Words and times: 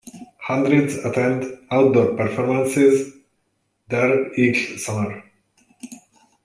Hundreds 0.39 0.95
attend 0.95 1.45
outdoor 1.69 2.15
performances 2.15 3.13
there 3.87 4.33
each 4.33 4.79
summer. 4.79 5.23